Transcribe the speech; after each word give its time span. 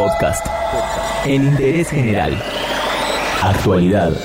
Podcast. 0.00 0.46
En 1.26 1.44
interés 1.44 1.90
general. 1.90 2.42
Actualidad. 3.42 4.18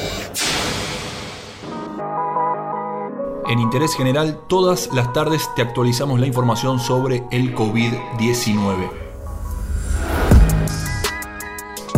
En 3.49 3.59
Interés 3.59 3.93
General, 3.93 4.39
todas 4.47 4.89
las 4.93 5.11
tardes 5.11 5.49
te 5.57 5.61
actualizamos 5.61 6.21
la 6.21 6.27
información 6.27 6.79
sobre 6.79 7.25
el 7.29 7.53
COVID-19. 7.53 8.89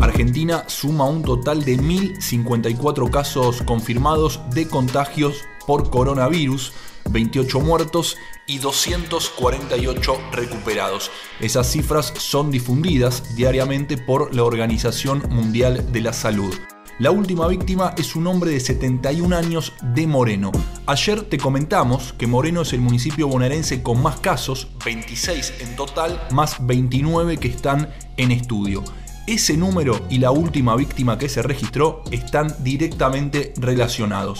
Argentina 0.02 0.64
suma 0.66 1.05
un 1.05 1.21
total 1.21 1.64
de 1.64 1.78
1.054 1.78 3.12
casos 3.12 3.62
confirmados 3.62 4.41
de 4.55 4.68
contagios 4.68 5.44
por 5.68 5.91
coronavirus, 5.91 6.73
28 7.09 7.59
muertos 7.59 8.17
y 8.45 8.59
248 8.59 10.19
recuperados. 10.31 11.11
Esas 11.39 11.71
cifras 11.71 12.13
son 12.17 12.51
difundidas 12.51 13.35
diariamente 13.35 13.97
por 13.97 14.33
la 14.33 14.43
Organización 14.43 15.23
Mundial 15.29 15.91
de 15.91 16.01
la 16.01 16.13
Salud. 16.13 16.53
La 16.99 17.12
última 17.12 17.48
víctima 17.48 17.93
es 17.95 18.15
un 18.15 18.25
hombre 18.25 18.49
de 18.49 18.59
71 18.59 19.35
años 19.35 19.73
de 19.84 20.07
Moreno. 20.07 20.51
Ayer 20.88 21.21
te 21.21 21.38
comentamos 21.38 22.12
que 22.13 22.25
Moreno 22.25 22.63
es 22.63 22.73
el 22.73 22.81
municipio 22.81 23.27
bonaerense 23.27 23.84
con 23.84 24.01
más 24.01 24.20
casos, 24.20 24.67
26 24.84 25.53
en 25.59 25.76
total, 25.76 26.20
más 26.31 26.65
29 26.65 27.37
que 27.37 27.49
están 27.49 27.93
en 28.17 28.31
estudio. 28.31 28.84
Ese 29.27 29.57
número 29.57 29.99
y 30.09 30.17
la 30.17 30.31
última 30.31 30.76
víctima 30.76 31.20
que 31.20 31.29
se 31.29 31.43
registró 31.43 32.01
están 32.12 32.55
directamente 32.63 33.53
relacionados. 33.57 34.39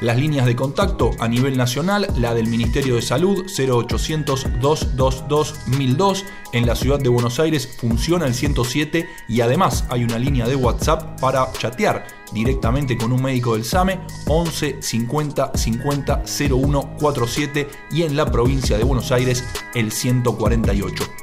Las 0.04 0.18
líneas 0.18 0.46
de 0.46 0.58
contacto 0.58 1.12
a 1.20 1.30
nivel 1.30 1.56
nacional, 1.56 2.10
la 2.18 2.34
del 2.34 2.48
Ministerio 2.48 2.96
de 2.96 3.02
Salud 3.02 3.46
0800 3.48 4.60
222 4.60 5.56
1002, 5.68 6.26
en 6.52 6.66
la 6.66 6.76
ciudad 6.76 7.00
de 7.00 7.08
Buenos 7.08 7.40
Aires 7.40 7.66
funciona 7.80 8.26
el 8.26 8.34
107 8.34 9.08
y 9.30 9.40
además 9.40 9.86
hay 9.90 10.04
una 10.04 10.20
línea 10.20 10.46
de 10.46 10.58
WhatsApp 10.58 11.18
para 11.22 11.50
chatear 11.54 12.06
directamente 12.34 12.98
con 12.98 13.14
un 13.14 13.22
médico 13.22 13.54
del 13.54 13.64
SAME 13.64 14.02
11 14.28 14.82
50 14.82 15.52
50 15.56 16.24
01 16.52 16.96
47 17.00 17.70
y 17.92 18.04
en 18.04 18.18
la 18.18 18.30
provincia 18.30 18.78
de 18.78 18.84
Buenos 18.84 19.10
Aires 19.14 19.46
el 19.74 19.94
148. 19.94 21.23